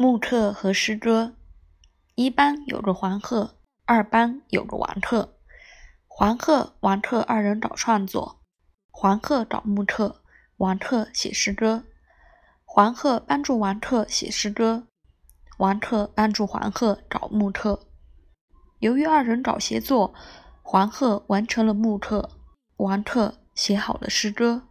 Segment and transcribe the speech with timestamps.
[0.00, 1.34] 木特和诗歌，
[2.14, 5.34] 一班有个黄鹤，二班有个王特。
[6.06, 8.40] 黄鹤、王特二人搞创作，
[8.92, 10.22] 黄鹤搞木特，
[10.58, 11.82] 王特写诗歌。
[12.64, 14.86] 黄鹤帮助王特写诗歌，
[15.58, 17.80] 王特帮助黄鹤搞木特。
[18.78, 20.14] 由于二人搞协作，
[20.62, 22.30] 黄鹤完成了木特，
[22.76, 24.67] 王特写好了诗歌。